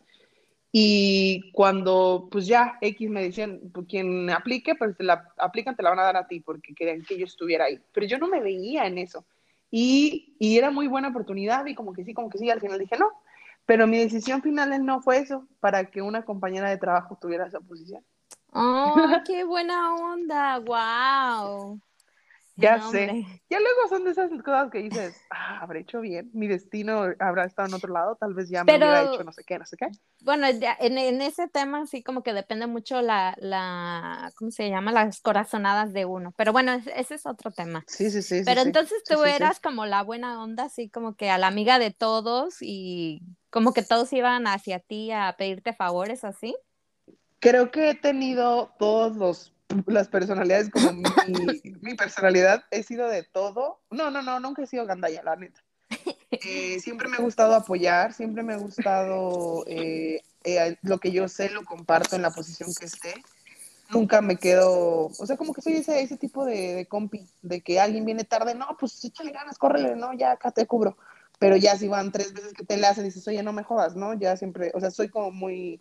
Y 0.72 1.52
cuando, 1.52 2.28
pues 2.32 2.48
ya, 2.48 2.78
X 2.80 3.08
me 3.08 3.22
decían, 3.22 3.60
pues, 3.72 3.86
quien 3.86 4.28
aplique, 4.28 4.74
pues 4.74 4.96
te 4.96 5.04
la 5.04 5.32
aplican, 5.38 5.76
te 5.76 5.84
la 5.84 5.90
van 5.90 6.00
a 6.00 6.02
dar 6.02 6.16
a 6.16 6.26
ti, 6.26 6.40
porque 6.40 6.74
querían 6.74 7.02
que 7.02 7.16
yo 7.16 7.26
estuviera 7.26 7.66
ahí. 7.66 7.80
Pero 7.92 8.06
yo 8.06 8.18
no 8.18 8.26
me 8.26 8.40
veía 8.40 8.86
en 8.86 8.98
eso. 8.98 9.24
Y, 9.70 10.34
y 10.40 10.58
era 10.58 10.72
muy 10.72 10.88
buena 10.88 11.08
oportunidad 11.10 11.64
y 11.66 11.76
como 11.76 11.92
que 11.92 12.04
sí, 12.04 12.12
como 12.12 12.28
que 12.28 12.38
sí, 12.38 12.50
al 12.50 12.60
final 12.60 12.80
dije 12.80 12.96
no. 12.98 13.12
Pero 13.66 13.86
mi 13.86 13.98
decisión 13.98 14.42
final 14.42 14.84
no 14.84 15.00
fue 15.00 15.18
eso, 15.18 15.46
para 15.60 15.84
que 15.92 16.02
una 16.02 16.24
compañera 16.24 16.70
de 16.70 16.78
trabajo 16.78 17.16
tuviera 17.20 17.46
esa 17.46 17.60
posición. 17.60 18.02
¡Oh, 18.58 18.94
qué 19.26 19.44
buena 19.44 19.94
onda! 19.94 20.58
¡Wow! 20.60 21.78
Ya 22.56 22.80
sé. 22.80 23.26
Ya 23.50 23.60
luego 23.60 23.86
son 23.90 24.04
de 24.04 24.12
esas 24.12 24.30
cosas 24.42 24.70
que 24.70 24.78
dices, 24.78 25.14
ah, 25.30 25.58
habré 25.60 25.80
hecho 25.80 26.00
bien, 26.00 26.30
mi 26.32 26.48
destino 26.48 27.02
habrá 27.18 27.44
estado 27.44 27.68
en 27.68 27.74
otro 27.74 27.92
lado, 27.92 28.16
tal 28.16 28.32
vez 28.32 28.48
ya 28.48 28.64
me 28.64 28.78
hubiera 28.78 29.02
hecho 29.02 29.24
no 29.24 29.32
sé 29.32 29.44
qué, 29.44 29.58
no 29.58 29.66
sé 29.66 29.76
qué. 29.76 29.88
Bueno, 30.22 30.46
en, 30.46 30.96
en, 30.96 31.20
ese 31.20 31.48
tema 31.48 31.84
sí 31.84 32.02
como 32.02 32.22
que 32.22 32.32
depende 32.32 32.66
mucho 32.66 33.02
la, 33.02 33.36
la, 33.38 34.32
¿cómo 34.36 34.50
se 34.50 34.70
llama? 34.70 34.90
Las 34.90 35.20
corazonadas 35.20 35.92
de 35.92 36.06
uno. 36.06 36.32
Pero 36.34 36.54
bueno, 36.54 36.72
ese 36.72 37.14
es 37.14 37.26
otro 37.26 37.50
tema. 37.50 37.84
Sí, 37.86 38.10
sí, 38.10 38.22
sí. 38.22 38.40
Pero 38.46 38.62
entonces 38.62 39.04
tú 39.04 39.22
eras 39.22 39.60
como 39.60 39.84
la 39.84 40.02
buena 40.02 40.42
onda, 40.42 40.64
así 40.64 40.88
como 40.88 41.14
que 41.14 41.28
a 41.28 41.36
la 41.36 41.48
amiga 41.48 41.78
de 41.78 41.90
todos 41.90 42.56
y 42.62 43.20
como 43.50 43.74
que 43.74 43.82
todos 43.82 44.10
iban 44.14 44.46
hacia 44.46 44.80
ti 44.80 45.12
a 45.12 45.34
pedirte 45.36 45.74
favores, 45.74 46.24
así 46.24 46.56
creo 47.40 47.70
que 47.70 47.90
he 47.90 47.94
tenido 47.94 48.72
todos 48.78 49.16
los 49.16 49.52
las 49.86 50.08
personalidades 50.08 50.70
como 50.70 50.92
mi, 51.80 51.94
personalidad, 51.94 52.64
he 52.70 52.82
sido 52.82 53.08
de 53.08 53.22
todo. 53.24 53.80
No, 53.90 54.10
no, 54.10 54.22
no, 54.22 54.40
nunca 54.40 54.62
he 54.62 54.66
sido 54.66 54.86
gandaya, 54.86 55.22
la 55.22 55.36
neta. 55.36 55.60
Eh, 56.30 56.80
siempre 56.80 57.08
me 57.08 57.16
ha 57.16 57.20
gustado 57.20 57.54
apoyar, 57.54 58.12
siempre 58.12 58.42
me 58.42 58.54
ha 58.54 58.58
gustado 58.58 59.64
eh, 59.66 60.20
eh, 60.44 60.76
lo 60.82 60.98
que 60.98 61.12
yo 61.12 61.28
sé, 61.28 61.50
lo 61.50 61.64
comparto 61.64 62.16
en 62.16 62.22
la 62.22 62.30
posición 62.30 62.70
que 62.78 62.86
esté. 62.86 63.14
Nunca 63.90 64.20
me 64.20 64.36
quedo, 64.36 65.06
o 65.06 65.26
sea, 65.26 65.36
como 65.36 65.54
que 65.54 65.62
soy 65.62 65.74
ese, 65.74 66.00
ese 66.00 66.16
tipo 66.16 66.44
de, 66.44 66.74
de 66.74 66.86
compi, 66.86 67.28
de 67.42 67.60
que 67.60 67.78
alguien 67.78 68.04
viene 68.04 68.24
tarde, 68.24 68.54
no, 68.54 68.76
pues 68.78 69.04
échale 69.04 69.30
ganas, 69.30 69.58
córrele, 69.58 69.94
no, 69.94 70.12
ya 70.12 70.32
acá 70.32 70.50
te 70.50 70.66
cubro. 70.66 70.96
Pero 71.38 71.56
ya 71.56 71.76
si 71.76 71.86
van 71.86 72.10
tres 72.10 72.32
veces 72.32 72.52
que 72.52 72.64
te 72.64 72.76
le 72.76 72.86
hacen, 72.86 73.04
dices, 73.04 73.26
oye, 73.28 73.42
no 73.42 73.52
me 73.52 73.62
jodas, 73.62 73.94
¿no? 73.94 74.14
Ya 74.14 74.36
siempre, 74.36 74.72
o 74.74 74.80
sea, 74.80 74.90
soy 74.90 75.08
como 75.08 75.30
muy, 75.30 75.80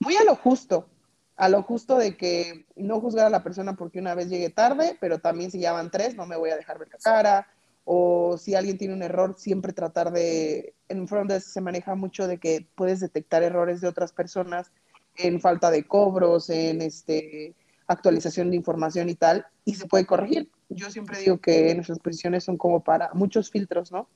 muy 0.00 0.16
a 0.16 0.24
lo 0.24 0.36
justo, 0.36 0.88
a 1.36 1.48
lo 1.48 1.62
justo 1.62 1.98
de 1.98 2.16
que 2.16 2.66
no 2.76 3.00
juzgar 3.00 3.26
a 3.26 3.30
la 3.30 3.42
persona 3.42 3.76
porque 3.76 3.98
una 3.98 4.14
vez 4.14 4.28
llegue 4.28 4.50
tarde, 4.50 4.96
pero 5.00 5.18
también 5.18 5.50
si 5.50 5.60
ya 5.60 5.72
van 5.72 5.90
tres, 5.90 6.14
no 6.16 6.26
me 6.26 6.36
voy 6.36 6.50
a 6.50 6.56
dejar 6.56 6.78
ver 6.78 6.88
la 6.88 6.98
cara, 6.98 7.48
o 7.84 8.36
si 8.36 8.54
alguien 8.54 8.78
tiene 8.78 8.94
un 8.94 9.02
error, 9.02 9.36
siempre 9.38 9.72
tratar 9.72 10.10
de, 10.10 10.74
en 10.88 11.06
Frontdesk 11.06 11.48
se 11.48 11.60
maneja 11.60 11.94
mucho 11.94 12.26
de 12.26 12.38
que 12.38 12.66
puedes 12.74 13.00
detectar 13.00 13.42
errores 13.42 13.80
de 13.80 13.88
otras 13.88 14.12
personas 14.12 14.72
en 15.16 15.40
falta 15.40 15.70
de 15.70 15.86
cobros, 15.86 16.50
en 16.50 16.82
este 16.82 17.54
actualización 17.86 18.50
de 18.50 18.56
información 18.56 19.08
y 19.08 19.14
tal, 19.14 19.46
y 19.64 19.76
se 19.76 19.86
puede 19.86 20.06
corregir. 20.06 20.50
Yo 20.68 20.90
siempre 20.90 21.20
digo 21.20 21.38
que 21.38 21.72
nuestras 21.74 22.00
posiciones 22.00 22.42
son 22.42 22.56
como 22.56 22.82
para 22.82 23.10
muchos 23.14 23.50
filtros, 23.50 23.92
¿no? 23.92 24.08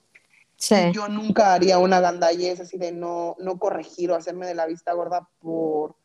Sí. 0.61 0.76
yo 0.93 1.09
nunca 1.09 1.55
haría 1.55 1.79
una 1.79 2.00
gandallez 2.00 2.61
así 2.61 2.76
de 2.76 2.93
no, 2.93 3.35
no 3.38 3.59
corregir 3.59 4.11
o 4.11 4.14
hacerme 4.14 4.47
de 4.47 4.55
la 4.55 4.67
vista 4.67 4.93
gorda 4.93 5.26
por 5.38 5.97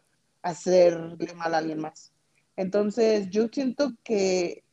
hacerle 0.42 1.34
mal 1.34 1.54
a 1.54 1.58
alguien 1.58 1.80
más. 1.80 2.14
Entonces, 2.56 3.30
yo 3.30 3.50
siento 3.50 3.92
que 4.02 4.64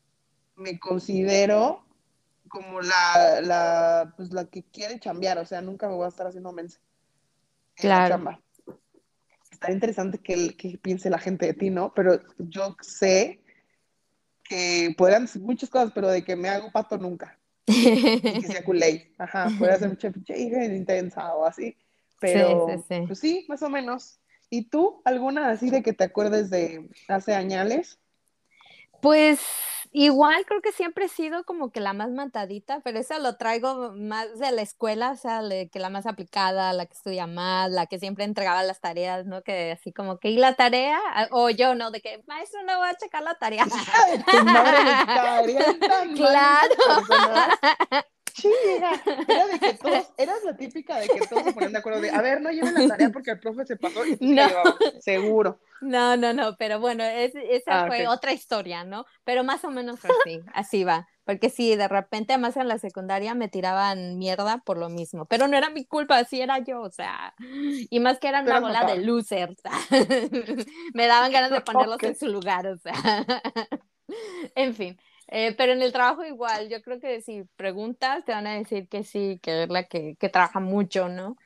me 0.54 0.78
considero 0.78 1.84
como 2.48 2.80
la, 2.80 3.40
la, 3.40 4.14
pues 4.16 4.32
la 4.32 4.44
que 4.44 4.62
quiere 4.62 5.00
chambear, 5.00 5.38
o 5.38 5.46
sea, 5.46 5.60
nunca 5.60 5.88
me 5.88 5.96
voy 5.96 6.04
a 6.04 6.10
estar 6.10 6.28
haciendo 6.28 6.52
mensa. 6.52 6.78
Claro. 7.74 8.38
Está 9.50 9.72
interesante 9.72 10.18
que, 10.18 10.56
que 10.56 10.78
piense 10.78 11.10
la 11.10 11.18
gente 11.18 11.46
de 11.46 11.54
ti, 11.54 11.70
¿no? 11.70 11.92
Pero 11.92 12.20
yo 12.38 12.76
sé 12.82 13.42
que 14.44 14.94
podrán 14.96 15.28
muchas 15.40 15.70
cosas, 15.70 15.90
pero 15.92 16.08
de 16.08 16.22
que 16.22 16.36
me 16.36 16.50
hago 16.50 16.70
pato 16.70 16.98
nunca. 16.98 17.36
Y 17.66 18.40
que 18.40 18.46
sea 18.46 18.64
culé. 18.64 19.12
Ajá, 19.18 19.48
puede 19.58 19.78
ser 19.78 19.88
mucha 19.88 20.36
hija 20.36 20.64
intensa 20.64 21.34
o 21.34 21.44
así. 21.44 21.76
Pero, 22.20 22.68
sí, 22.68 22.76
sí, 22.76 22.84
sí. 22.88 23.04
pues 23.06 23.18
sí, 23.18 23.46
más 23.48 23.62
o 23.62 23.70
menos. 23.70 24.20
¿Y 24.50 24.68
tú, 24.68 25.00
alguna 25.04 25.50
así 25.50 25.70
de 25.70 25.82
que 25.82 25.92
te 25.92 26.04
acuerdes 26.04 26.50
de 26.50 26.88
hace 27.08 27.34
años? 27.34 27.98
Pues 29.00 29.40
igual 29.92 30.44
creo 30.46 30.60
que 30.62 30.72
siempre 30.72 31.04
he 31.06 31.08
sido 31.08 31.44
como 31.44 31.70
que 31.70 31.80
la 31.80 31.92
más 31.92 32.10
matadita, 32.10 32.80
pero 32.80 32.98
eso 32.98 33.18
lo 33.18 33.36
traigo 33.36 33.92
más 33.92 34.38
de 34.38 34.50
la 34.52 34.62
escuela, 34.62 35.12
o 35.12 35.16
sea, 35.16 35.42
que 35.70 35.78
la 35.78 35.90
más 35.90 36.06
aplicada, 36.06 36.72
la 36.72 36.86
que 36.86 36.94
estudia 36.94 37.26
más, 37.26 37.70
la 37.70 37.86
que 37.86 37.98
siempre 37.98 38.24
entregaba 38.24 38.62
las 38.62 38.80
tareas, 38.80 39.26
¿no? 39.26 39.42
Que 39.42 39.72
así 39.72 39.92
como 39.92 40.18
que, 40.18 40.30
¿y 40.30 40.36
la 40.36 40.54
tarea? 40.54 40.98
Ah, 41.14 41.28
o 41.30 41.50
yo, 41.50 41.74
¿no? 41.74 41.90
De 41.90 42.00
que, 42.00 42.22
maestro, 42.26 42.62
no 42.64 42.78
voy 42.78 42.88
a 42.88 42.94
checar 42.96 43.22
la 43.22 43.34
tarea. 43.34 43.64
claro. 46.16 46.74
Chinga, 48.34 49.02
era 49.28 49.46
de 49.46 49.58
que 49.58 49.74
todos, 49.74 50.12
eras 50.16 50.44
la 50.44 50.56
típica 50.56 50.98
de 50.98 51.08
que 51.08 51.26
todos 51.26 51.44
se 51.44 51.52
ponían 51.52 51.72
de 51.72 51.78
acuerdo 51.78 52.00
de, 52.00 52.10
a 52.10 52.20
ver, 52.22 52.40
no 52.40 52.50
lleven 52.50 52.74
la 52.74 52.88
tarea 52.88 53.10
porque 53.10 53.32
el 53.32 53.40
profe 53.40 53.66
se 53.66 53.76
pasó 53.76 54.04
y 54.06 54.16
no. 54.20 54.46
seguro. 55.00 55.60
No, 55.80 56.16
no, 56.16 56.32
no, 56.32 56.56
pero 56.56 56.80
bueno, 56.80 57.04
esa 57.04 57.40
ah, 57.66 57.86
fue 57.86 58.06
otra 58.06 58.32
historia, 58.32 58.84
¿no? 58.84 59.04
Pero 59.24 59.44
más 59.44 59.64
o 59.64 59.70
menos 59.70 60.00
así, 60.04 60.40
así 60.54 60.84
va. 60.84 61.08
Porque 61.24 61.50
sí, 61.50 61.76
de 61.76 61.86
repente, 61.86 62.32
además 62.32 62.56
en 62.56 62.66
la 62.66 62.78
secundaria 62.78 63.34
me 63.34 63.48
tiraban 63.48 64.18
mierda 64.18 64.58
por 64.64 64.76
lo 64.76 64.88
mismo. 64.88 65.26
Pero 65.26 65.46
no 65.46 65.56
era 65.56 65.70
mi 65.70 65.84
culpa, 65.84 66.18
así 66.18 66.40
era 66.40 66.58
yo, 66.58 66.80
o 66.80 66.90
sea. 66.90 67.34
Y 67.90 68.00
más 68.00 68.18
que 68.18 68.28
eran 68.28 68.44
una 68.44 68.60
bola 68.60 68.84
de 68.84 68.98
losers. 68.98 69.60
me 70.94 71.06
daban 71.06 71.30
ganas 71.30 71.50
de 71.50 71.60
ponerlos 71.62 72.02
en 72.02 72.16
su 72.16 72.26
lugar, 72.26 72.66
o 72.66 72.76
sea. 72.76 72.94
en 74.56 74.74
fin. 74.74 74.98
Eh, 75.34 75.54
pero 75.56 75.72
en 75.72 75.80
el 75.80 75.92
trabajo 75.92 76.24
igual, 76.26 76.68
yo 76.68 76.82
creo 76.82 77.00
que 77.00 77.22
si 77.22 77.44
preguntas 77.56 78.22
te 78.26 78.32
van 78.32 78.46
a 78.46 78.52
decir 78.54 78.86
que 78.88 79.02
sí, 79.02 79.40
que 79.42 79.62
es 79.62 79.70
la 79.70 79.84
que, 79.84 80.14
que 80.20 80.28
trabaja 80.28 80.60
mucho, 80.60 81.08
¿no? 81.08 81.38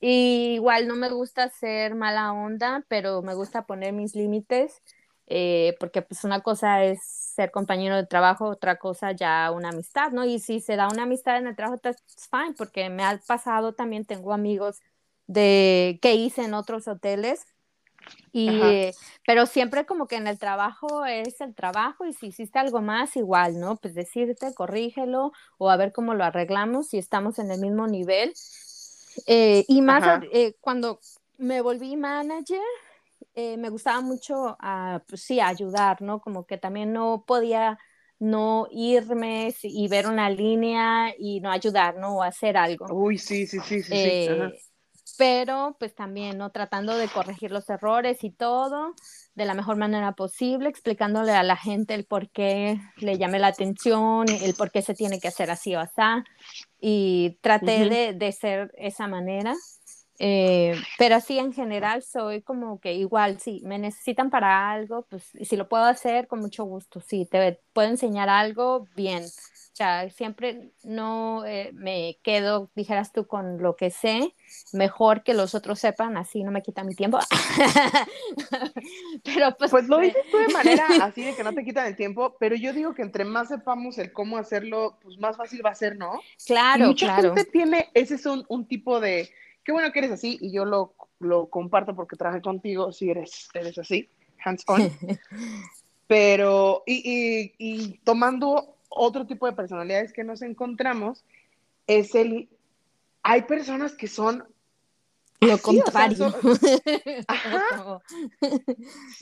Y 0.00 0.54
igual 0.56 0.86
no 0.88 0.96
me 0.96 1.10
gusta 1.10 1.48
ser 1.50 1.94
mala 1.94 2.32
onda, 2.34 2.84
pero 2.88 3.22
me 3.22 3.34
gusta 3.34 3.66
poner 3.66 3.94
mis 3.94 4.14
límites, 4.14 4.82
eh, 5.26 5.74
porque 5.80 6.02
pues 6.02 6.24
una 6.24 6.40
cosa 6.42 6.84
es 6.84 7.02
ser 7.02 7.50
compañero 7.50 7.96
de 7.96 8.06
trabajo, 8.06 8.46
otra 8.46 8.76
cosa 8.78 9.12
ya 9.12 9.50
una 9.52 9.70
amistad, 9.70 10.12
¿no? 10.12 10.26
Y 10.26 10.38
si 10.40 10.60
se 10.60 10.76
da 10.76 10.88
una 10.88 11.04
amistad 11.04 11.38
en 11.38 11.46
el 11.46 11.56
trabajo, 11.56 11.80
es 11.84 11.96
fine, 12.30 12.54
porque 12.58 12.90
me 12.90 13.04
ha 13.04 13.18
pasado 13.26 13.74
también, 13.74 14.04
tengo 14.04 14.34
amigos 14.34 14.80
de 15.28 15.98
que 16.02 16.14
hice 16.14 16.44
en 16.44 16.54
otros 16.54 16.88
hoteles 16.88 17.46
y, 18.32 18.92
pero 19.26 19.46
siempre 19.46 19.86
como 19.86 20.06
que 20.06 20.16
en 20.16 20.26
el 20.26 20.38
trabajo 20.38 21.04
es 21.04 21.40
el 21.40 21.54
trabajo 21.54 22.04
y 22.04 22.12
si 22.12 22.28
hiciste 22.28 22.58
algo 22.58 22.80
más, 22.80 23.16
igual, 23.16 23.58
¿no? 23.58 23.76
Pues 23.76 23.94
decirte, 23.94 24.54
corrígelo 24.54 25.32
o 25.58 25.70
a 25.70 25.76
ver 25.76 25.92
cómo 25.92 26.14
lo 26.14 26.24
arreglamos 26.24 26.88
si 26.88 26.98
estamos 26.98 27.38
en 27.38 27.50
el 27.50 27.60
mismo 27.60 27.86
nivel. 27.86 28.32
Eh, 29.26 29.64
y 29.66 29.82
más 29.82 30.22
eh, 30.32 30.54
cuando 30.60 31.00
me 31.38 31.60
volví 31.60 31.96
manager, 31.96 32.60
eh, 33.34 33.56
me 33.56 33.68
gustaba 33.68 34.00
mucho, 34.00 34.56
uh, 34.62 35.00
pues 35.08 35.22
sí, 35.22 35.40
ayudar, 35.40 36.00
¿no? 36.00 36.20
Como 36.20 36.46
que 36.46 36.58
también 36.58 36.92
no 36.92 37.24
podía 37.26 37.78
no 38.18 38.68
irme 38.70 39.54
y 39.62 39.88
ver 39.88 40.06
una 40.06 40.28
línea 40.28 41.14
y 41.18 41.40
no 41.40 41.50
ayudar, 41.50 41.96
¿no? 41.96 42.16
O 42.16 42.22
hacer 42.22 42.56
algo. 42.56 42.86
Uy, 42.92 43.18
sí, 43.18 43.46
sí, 43.46 43.58
sí, 43.60 43.82
sí. 43.82 43.96
sí 43.96 44.69
pero 45.20 45.76
pues 45.78 45.94
también, 45.94 46.38
¿no? 46.38 46.48
Tratando 46.48 46.96
de 46.96 47.06
corregir 47.06 47.50
los 47.50 47.68
errores 47.68 48.24
y 48.24 48.30
todo 48.30 48.94
de 49.34 49.44
la 49.44 49.52
mejor 49.52 49.76
manera 49.76 50.12
posible, 50.12 50.70
explicándole 50.70 51.32
a 51.32 51.42
la 51.42 51.58
gente 51.58 51.92
el 51.92 52.06
por 52.06 52.30
qué 52.30 52.80
le 52.96 53.18
llame 53.18 53.38
la 53.38 53.48
atención, 53.48 54.24
el 54.30 54.54
por 54.54 54.70
qué 54.70 54.80
se 54.80 54.94
tiene 54.94 55.20
que 55.20 55.28
hacer 55.28 55.50
así 55.50 55.76
o 55.76 55.80
así, 55.80 56.00
y 56.80 57.36
traté 57.42 57.86
de, 57.90 58.14
de, 58.14 58.32
ser 58.32 58.72
esa 58.78 59.08
manera. 59.08 59.54
Eh, 60.18 60.74
pero 60.96 61.16
así 61.16 61.38
en 61.38 61.52
general 61.52 62.02
soy 62.02 62.40
como 62.40 62.80
que 62.80 62.94
igual, 62.94 63.40
si 63.40 63.60
me 63.60 63.78
necesitan 63.78 64.30
para 64.30 64.70
algo, 64.70 65.06
pues 65.10 65.32
si 65.42 65.54
lo 65.54 65.68
puedo 65.68 65.84
hacer 65.84 66.28
con 66.28 66.40
mucho 66.40 66.64
gusto, 66.64 67.02
sí, 67.02 67.28
te 67.30 67.60
puedo 67.74 67.88
enseñar 67.88 68.30
algo, 68.30 68.86
bien, 68.96 69.22
sea, 69.80 70.10
siempre 70.10 70.72
no 70.84 71.46
eh, 71.46 71.70
me 71.72 72.18
quedo, 72.22 72.70
dijeras 72.74 73.12
tú, 73.12 73.26
con 73.26 73.62
lo 73.62 73.76
que 73.76 73.90
sé, 73.90 74.34
mejor 74.74 75.22
que 75.22 75.32
los 75.32 75.54
otros 75.54 75.78
sepan, 75.78 76.18
así 76.18 76.44
no 76.44 76.50
me 76.50 76.60
quita 76.60 76.84
mi 76.84 76.94
tiempo. 76.94 77.18
pero 79.24 79.56
pues... 79.56 79.70
Pues 79.70 79.88
lo 79.88 79.98
dices 79.98 80.22
tú 80.30 80.36
de 80.36 80.48
manera 80.48 80.86
así 81.02 81.24
de 81.24 81.34
que 81.34 81.42
no 81.42 81.54
te 81.54 81.64
quitan 81.64 81.86
el 81.86 81.96
tiempo, 81.96 82.36
pero 82.38 82.56
yo 82.56 82.74
digo 82.74 82.94
que 82.94 83.00
entre 83.00 83.24
más 83.24 83.48
sepamos 83.48 83.96
el 83.96 84.12
cómo 84.12 84.36
hacerlo, 84.36 84.98
pues 85.02 85.18
más 85.18 85.38
fácil 85.38 85.64
va 85.64 85.70
a 85.70 85.74
ser, 85.74 85.96
¿no? 85.96 86.20
Claro, 86.44 86.84
y 86.84 86.88
mucha 86.88 87.06
claro. 87.06 87.34
gente 87.34 87.50
tiene, 87.50 87.88
ese 87.94 88.16
es 88.16 88.26
un, 88.26 88.44
un, 88.48 88.66
tipo 88.66 89.00
de, 89.00 89.30
qué 89.64 89.72
bueno 89.72 89.90
que 89.92 90.00
eres 90.00 90.12
así, 90.12 90.36
y 90.42 90.52
yo 90.52 90.66
lo, 90.66 90.94
lo 91.20 91.48
comparto 91.48 91.96
porque 91.96 92.16
trabajé 92.16 92.42
contigo, 92.42 92.92
si 92.92 93.08
eres, 93.08 93.48
eres 93.54 93.78
así, 93.78 94.10
hands 94.44 94.62
on. 94.66 94.90
pero, 96.06 96.82
y, 96.86 97.00
y, 97.02 97.54
y 97.56 97.98
tomando 98.04 98.76
otro 98.90 99.26
tipo 99.26 99.46
de 99.46 99.52
personalidades 99.52 100.12
que 100.12 100.24
nos 100.24 100.42
encontramos 100.42 101.24
es 101.86 102.14
el, 102.14 102.48
hay 103.22 103.42
personas 103.42 103.94
que 103.94 104.08
son 104.08 104.44
lo 105.40 105.58
contrario. 105.58 106.34
O 106.42 106.54
sea, 106.54 106.78
ajá. 107.28 108.02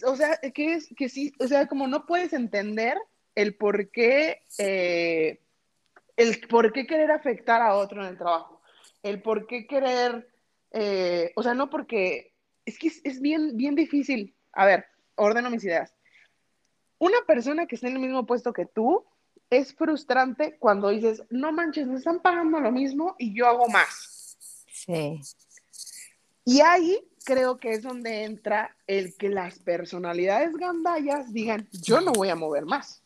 o 0.05 0.17
sea, 0.17 0.37
que 0.53 0.75
es 0.75 0.89
que 0.97 1.09
sí, 1.09 1.33
o 1.39 1.47
sea, 1.47 1.69
como 1.69 1.87
no 1.87 2.07
puedes 2.07 2.33
entender 2.33 2.99
el 3.37 3.55
por 3.55 3.91
qué, 3.91 4.43
eh, 4.59 5.41
el 6.17 6.41
por 6.49 6.73
qué 6.73 6.87
querer 6.87 7.13
afectar 7.13 7.63
a 7.63 7.77
otro 7.77 8.03
en 8.03 8.09
el 8.09 8.19
trabajo, 8.19 8.61
el 9.05 9.23
por 9.23 9.47
qué 9.47 9.67
querer, 9.69 10.29
eh, 10.73 11.33
o 11.37 11.43
sea, 11.45 11.55
no 11.55 11.71
porque, 11.71 12.33
es 12.65 12.79
que 12.79 12.89
es, 12.89 13.01
es, 13.05 13.21
bien, 13.21 13.57
bien 13.57 13.77
difícil. 13.77 14.35
A 14.53 14.67
ver, 14.67 14.87
ordeno 15.15 15.51
mis 15.51 15.63
ideas. 15.63 15.95
Una 16.99 17.19
persona 17.29 17.67
que 17.67 17.77
está 17.77 17.87
en 17.87 17.95
el 17.95 18.01
mismo 18.01 18.27
puesto 18.27 18.53
que 18.53 18.67
tú, 18.67 19.05
es 19.50 19.75
frustrante 19.75 20.57
cuando 20.59 20.88
dices, 20.88 21.23
no 21.31 21.52
manches, 21.52 21.87
me 21.87 21.97
están 21.97 22.21
pagando 22.21 22.61
lo 22.61 22.71
mismo 22.71 23.17
y 23.19 23.35
yo 23.35 23.47
hago 23.47 23.69
más. 23.69 24.37
Sí. 24.73 25.21
Y 26.45 26.61
ahí 26.61 26.99
creo 27.25 27.59
que 27.59 27.73
es 27.73 27.83
donde 27.83 28.25
entra 28.25 28.76
el 28.87 29.14
que 29.17 29.28
las 29.28 29.59
personalidades 29.59 30.57
gandallas 30.57 31.33
digan, 31.33 31.69
yo 31.73 32.00
no 32.00 32.12
voy 32.12 32.31
a 32.31 32.37
mover 32.37 32.64
más. 32.64 33.02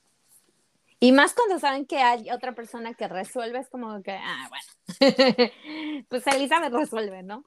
Y 1.00 1.10
más 1.10 1.34
cuando 1.34 1.58
saben 1.58 1.84
que 1.84 1.98
hay 1.98 2.30
otra 2.30 2.54
persona 2.54 2.94
que 2.94 3.08
resuelve, 3.08 3.58
es 3.58 3.68
como 3.68 4.00
que, 4.02 4.12
ah, 4.12 4.48
bueno, 4.48 5.14
pues 6.08 6.24
Elizabeth 6.28 6.72
resuelve, 6.72 7.24
¿no? 7.24 7.44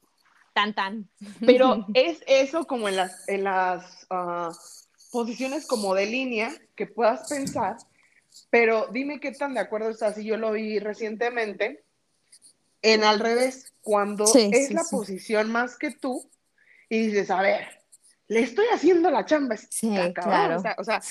Tan, 0.51 0.73
tan. 0.73 1.09
Pero 1.45 1.85
es 1.93 2.21
eso 2.27 2.67
como 2.67 2.89
en 2.89 2.97
las, 2.97 3.29
en 3.29 3.45
las 3.45 4.07
uh, 4.11 4.53
posiciones 5.11 5.65
como 5.67 5.95
de 5.95 6.05
línea 6.07 6.51
que 6.75 6.87
puedas 6.87 7.29
pensar 7.29 7.77
pero 8.55 8.87
dime 8.89 9.19
qué 9.19 9.33
tan 9.33 9.53
de 9.53 9.59
acuerdo 9.59 9.89
estás, 9.89 10.17
y 10.17 10.23
yo 10.23 10.37
lo 10.37 10.53
vi 10.53 10.79
recientemente, 10.79 11.83
en 12.81 13.03
al 13.03 13.19
revés, 13.19 13.73
cuando 13.81 14.23
es 14.33 14.71
la 14.71 14.83
posición 14.89 15.51
más 15.51 15.75
que 15.77 15.91
tú 15.91 16.25
y 16.87 17.07
dices, 17.07 17.29
a 17.31 17.41
ver, 17.41 17.67
le 18.29 18.39
estoy 18.39 18.65
haciendo 18.73 19.11
la 19.11 19.25
chamba. 19.25 19.57
Sí, 19.57 19.93
claro. 20.13 20.63
O 20.77 20.85
sea, 20.85 21.01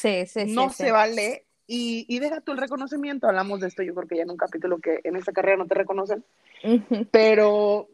no 0.46 0.70
se 0.70 0.90
vale. 0.90 1.44
Y, 1.66 2.06
y, 2.08 2.18
deja 2.18 2.40
tú 2.40 2.52
el 2.52 2.58
reconocimiento, 2.58 3.28
hablamos 3.28 3.60
de 3.60 3.68
esto, 3.68 3.82
yo 3.82 3.94
creo 3.94 4.08
que 4.08 4.16
ya 4.16 4.22
en 4.22 4.30
un 4.30 4.38
capítulo 4.38 4.78
que 4.78 5.00
en 5.04 5.16
esta 5.16 5.32
carrera 5.32 5.58
no 5.58 5.66
te 5.66 5.74
reconocen, 5.74 6.24
pero, 7.10 7.90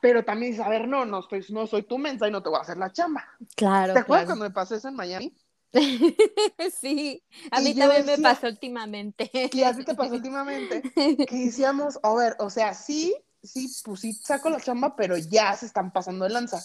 pero 0.00 0.24
también 0.24 0.52
dices, 0.52 0.64
a 0.64 0.68
ver, 0.68 0.86
no, 0.86 1.04
no, 1.04 1.18
estoy, 1.18 1.44
no 1.48 1.66
soy 1.66 1.82
tu 1.82 1.98
mensa 1.98 2.28
y 2.28 2.30
no 2.30 2.44
te 2.44 2.48
voy 2.48 2.58
a 2.58 2.62
hacer 2.62 2.76
la 2.76 2.92
chamba. 2.92 3.24
Claro. 3.56 3.92
¿Te 3.92 3.98
acuerdas 3.98 4.26
cuando 4.26 4.44
me 4.44 4.52
pasó 4.52 4.76
eso 4.76 4.86
en 4.86 4.94
Miami? 4.94 5.32
sí, 6.80 7.22
a 7.50 7.60
mí 7.60 7.74
también 7.74 8.06
me 8.06 8.18
pasó 8.18 8.46
últimamente. 8.46 9.30
Y 9.52 9.62
a 9.62 9.74
ti 9.74 9.84
te 9.84 9.94
pasó 9.94 10.14
últimamente 10.14 10.82
que 11.26 11.36
decíamos, 11.36 11.98
a 12.02 12.14
ver, 12.14 12.36
o 12.38 12.50
sea, 12.50 12.74
sí, 12.74 13.14
sí, 13.42 13.68
pues 13.84 14.00
sí 14.00 14.12
saco 14.12 14.50
la 14.50 14.60
chamba, 14.60 14.94
pero 14.96 15.16
ya 15.16 15.54
se 15.54 15.66
están 15.66 15.92
pasando 15.92 16.24
de 16.24 16.30
lanza. 16.30 16.62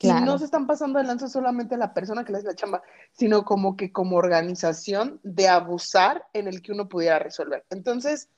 Y 0.00 0.12
no 0.12 0.38
se 0.38 0.44
están 0.44 0.68
pasando 0.68 1.00
de 1.00 1.04
lanza 1.04 1.28
solamente 1.28 1.76
la 1.76 1.92
persona 1.92 2.24
que 2.24 2.30
le 2.30 2.38
hace 2.38 2.46
la 2.46 2.54
chamba, 2.54 2.82
sino 3.10 3.44
como 3.44 3.76
que 3.76 3.90
como 3.90 4.16
organización 4.16 5.18
de 5.24 5.48
abusar 5.48 6.24
en 6.32 6.46
el 6.46 6.62
que 6.62 6.70
uno 6.70 6.88
pudiera 6.88 7.18
resolver. 7.18 7.66
Entonces, 7.68 8.28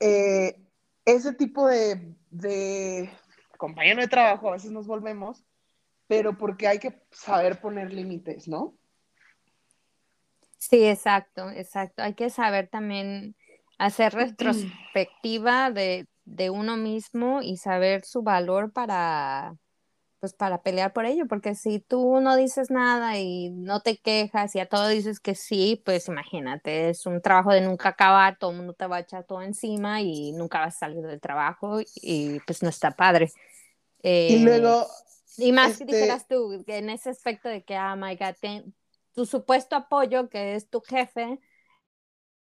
eh, 0.00 0.60
ese 1.04 1.32
tipo 1.34 1.68
de, 1.68 2.16
de 2.30 3.10
compañero 3.56 4.02
de 4.02 4.08
trabajo 4.08 4.48
a 4.48 4.52
veces 4.52 4.72
nos 4.72 4.88
volvemos, 4.88 5.44
pero 6.08 6.36
porque 6.36 6.66
hay 6.66 6.80
que 6.80 7.00
saber 7.12 7.60
poner 7.60 7.92
límites, 7.92 8.48
¿no? 8.48 8.74
Sí, 10.58 10.84
exacto, 10.84 11.50
exacto. 11.50 12.02
Hay 12.02 12.14
que 12.14 12.30
saber 12.30 12.68
también 12.68 13.36
hacer 13.78 14.12
retrospectiva 14.14 15.70
de, 15.70 16.06
de 16.24 16.50
uno 16.50 16.76
mismo 16.76 17.42
y 17.42 17.56
saber 17.56 18.04
su 18.04 18.22
valor 18.22 18.72
para, 18.72 19.56
pues 20.20 20.34
para 20.34 20.62
pelear 20.62 20.92
por 20.92 21.04
ello, 21.04 21.26
porque 21.28 21.54
si 21.54 21.80
tú 21.80 22.20
no 22.20 22.36
dices 22.36 22.70
nada 22.70 23.18
y 23.18 23.50
no 23.50 23.80
te 23.80 23.98
quejas 23.98 24.54
y 24.54 24.60
a 24.60 24.68
todo 24.68 24.88
dices 24.88 25.20
que 25.20 25.34
sí, 25.34 25.82
pues 25.84 26.08
imagínate, 26.08 26.90
es 26.90 27.06
un 27.06 27.20
trabajo 27.20 27.52
de 27.52 27.60
nunca 27.60 27.90
acabar, 27.90 28.38
todo 28.38 28.50
el 28.50 28.56
mundo 28.56 28.72
te 28.72 28.86
va 28.86 28.96
a 28.96 29.00
echar 29.00 29.24
todo 29.24 29.42
encima 29.42 30.00
y 30.00 30.32
nunca 30.32 30.60
vas 30.60 30.76
a 30.76 30.78
salir 30.78 31.02
del 31.02 31.20
trabajo 31.20 31.80
y 32.02 32.40
pues 32.40 32.62
no 32.62 32.68
está 32.68 32.90
padre. 32.90 33.30
y 34.02 34.36
eh, 34.36 34.40
luego... 34.40 34.86
Y 35.38 35.52
más 35.52 35.76
que 35.76 35.84
este 35.84 35.96
dijeras 35.96 36.26
tú, 36.26 36.64
en 36.66 36.88
ese 36.88 37.10
aspecto 37.10 37.50
de 37.50 37.62
que, 37.62 37.76
ah, 37.76 37.94
my 37.94 38.16
God, 38.16 38.36
tu 39.16 39.26
supuesto 39.26 39.76
apoyo, 39.76 40.28
que 40.30 40.54
es 40.56 40.70
tu 40.70 40.82
jefe, 40.82 41.40